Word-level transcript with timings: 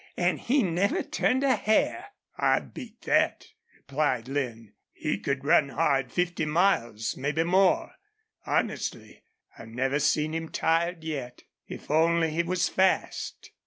An' 0.17 0.37
he 0.37 0.63
never 0.63 1.03
turned 1.03 1.43
a 1.43 1.55
hair!" 1.55 2.07
"I've 2.35 2.73
beat 2.73 3.01
thet," 3.03 3.49
replied 3.77 4.27
Lin. 4.27 4.73
"He 4.93 5.19
could 5.19 5.45
run 5.45 5.69
hard 5.69 6.11
fifty 6.11 6.43
miles 6.47 7.15
mebbe 7.15 7.45
more. 7.45 7.91
Honestly, 8.43 9.21
I 9.59 9.65
never 9.65 9.99
seen 9.99 10.33
him 10.33 10.49
tired 10.49 11.03
yet. 11.03 11.43
If 11.67 11.91
only 11.91 12.31
he 12.31 12.41
was 12.41 12.67
fast!" 12.67 13.51